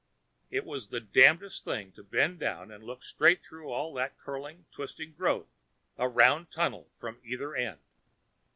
[0.49, 4.65] It was the damnedest thing to bend down and look straight through all that curling,
[4.71, 5.53] twisting growth...
[5.95, 7.81] a round tunnel from either end.